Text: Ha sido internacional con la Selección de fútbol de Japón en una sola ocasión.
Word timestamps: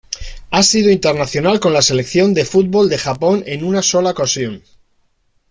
Ha 0.49 0.63
sido 0.63 0.89
internacional 0.89 1.59
con 1.59 1.73
la 1.73 1.83
Selección 1.83 2.33
de 2.33 2.43
fútbol 2.43 2.89
de 2.89 2.97
Japón 2.97 3.43
en 3.45 3.63
una 3.63 3.83
sola 3.83 4.09
ocasión. 4.09 4.63